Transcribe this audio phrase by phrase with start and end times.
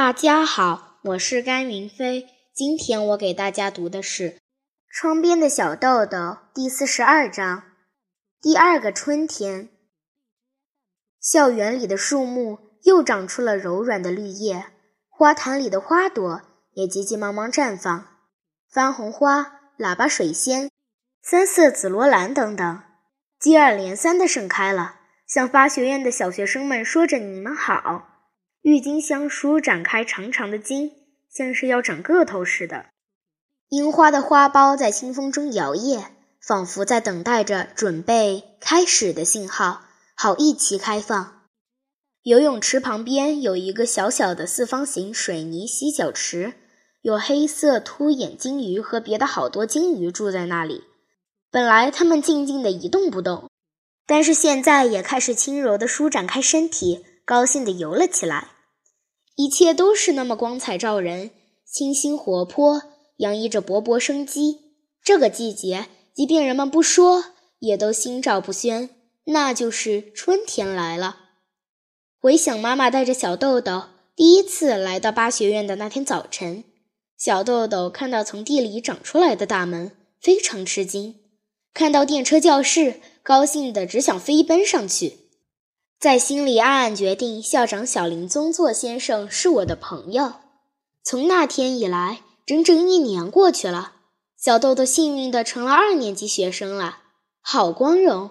[0.00, 2.28] 大家好，我是甘云飞。
[2.54, 4.30] 今天我给大家读的是
[4.88, 6.16] 《窗边的小豆豆》
[6.54, 7.64] 第四十二章。
[8.40, 9.70] 第二个春天，
[11.20, 14.66] 校园里的树木又长出了柔软的绿叶，
[15.08, 16.42] 花坛里的花朵
[16.74, 18.06] 也急急忙忙绽放。
[18.70, 20.70] 番红花、喇叭水仙、
[21.20, 22.82] 三色紫罗兰等等，
[23.40, 28.14] 接二连三的盛开了，向发学院的小学生们说着“你们好”。
[28.62, 30.92] 郁金香舒展开长长的茎，
[31.30, 32.86] 像是要长个头似的。
[33.68, 36.06] 樱花的花苞在清风中摇曳，
[36.40, 39.82] 仿佛在等待着准备开始的信号，
[40.14, 41.42] 好一起开放。
[42.22, 46.54] 游泳池旁边有一个小小的四方形水泥洗脚池，
[47.00, 50.84] 有黑色凸眼金鱼和别的好多金鱼住在那里。
[51.50, 53.48] 本来它们静静的一动不动，
[54.06, 57.04] 但是现在也开始轻柔地舒展开身体。
[57.28, 58.52] 高兴地游了起来，
[59.36, 61.30] 一切都是那么光彩照人，
[61.62, 62.80] 清新活泼，
[63.18, 64.60] 洋溢着勃勃生机。
[65.04, 67.22] 这个季节，即便人们不说，
[67.58, 68.88] 也都心照不宣，
[69.24, 71.18] 那就是春天来了。
[72.18, 73.82] 回想妈妈带着小豆豆
[74.16, 76.64] 第一次来到巴学院的那天早晨，
[77.18, 81.16] 小豆豆看到从地里长出来的大门，非常吃惊；
[81.74, 85.27] 看到电车教室，高兴的只想飞奔上去。
[86.00, 90.34] 在心里暗暗决定，校长小林宗作先生是我的朋友。
[91.02, 93.94] 从那天以来，整整一年过去了，
[94.40, 96.98] 小豆豆幸运地成了二年级学生了，
[97.40, 98.30] 好光荣！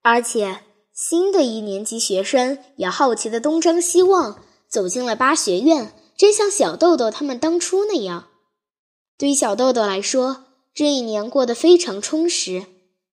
[0.00, 0.60] 而且
[0.94, 8.28] 新的一年级学生也好奇地东张西望，走进了八学院，真像小豆豆他们当初那样。
[9.18, 12.64] 对于小豆豆来说，这一年过得非常充实，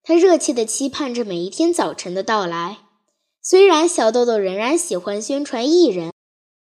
[0.02, 2.83] 他热切地期盼着每一天早晨的到来。
[3.46, 6.14] 虽然小豆豆仍然喜欢宣传艺人，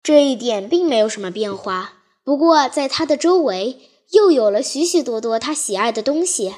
[0.02, 1.92] 这一点并没有什么变化。
[2.24, 3.78] 不过，在他的周围
[4.10, 6.54] 又有了许许多多他喜爱的东西。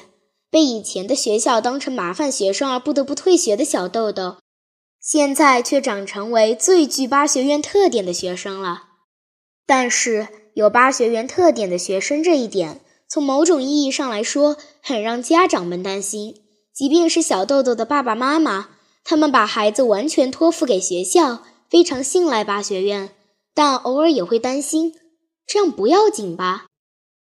[0.49, 4.37] 被以前的学校当成麻烦学生而不得不退学的小豆豆，
[5.01, 8.83] 现在却长成为最具八学院特点的学生了。
[9.67, 16.43] 但是，有八学院特点的学生这一点，从某种意义上来说，很让家长们担心。
[16.73, 18.69] 即便是小豆豆的爸爸妈妈。
[19.05, 23.11] 他们把孩子完全托付给学校，非常信赖巴学院，
[23.53, 24.95] 但偶尔也会担心，
[25.45, 26.65] 这样不要紧吧？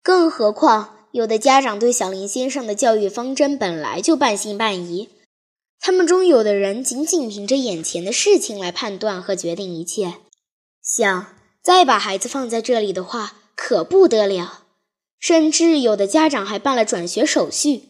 [0.02, 5.10] 更何况，有的家长对小林先生的教育方针本来就半信半疑，
[5.80, 10.16] 他们中有的人仅仅凭着眼前的事情来判断和决定一切，
[10.82, 11.28] 想
[11.62, 14.64] 再把孩子放在这里的话，可不得了。
[15.20, 17.84] 甚至有的家长还办了转学手续，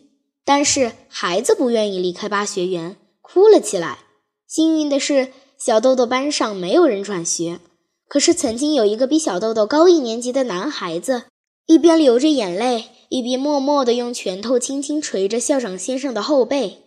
[0.43, 2.97] 但是孩子不愿意离开巴学园。
[3.31, 3.99] 哭了起来。
[4.47, 7.59] 幸运的是，小豆豆班上没有人转学。
[8.07, 11.25] 可是，曾经有一个比小豆豆高一年级的男孩子，
[11.67, 16.79] 一边流着眼泪，一边默默地用拳头轻轻捶着校长先生的后背。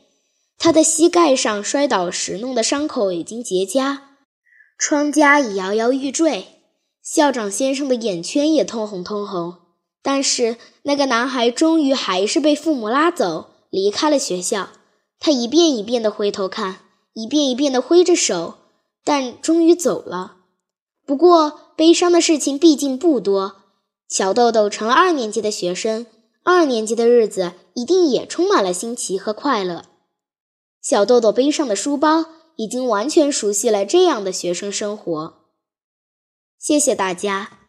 [0.58, 3.98] 他的膝盖上摔倒时弄的伤口已经结痂，
[4.76, 6.47] 疮痂已摇摇欲坠。
[7.04, 9.59] 校长先生的眼圈也通红通红。
[10.03, 14.70] 但是，那个男孩终于还是被父母拉走，离开了学校。
[15.25, 16.81] 他一遍一遍地回头看，
[17.12, 18.55] 一遍一遍地挥着手，
[19.05, 20.38] 但终于走了。
[21.06, 23.59] 不过，悲伤的事情毕竟不多。
[24.09, 26.06] 小豆豆成了二年级的学生，
[26.43, 29.84] 二年级的日子一定也充满了新奇和快乐。
[30.81, 32.25] 小豆豆背上的书包
[32.56, 35.34] 已经完全熟悉了这样的学生生活。
[36.59, 37.62] 谢谢大家。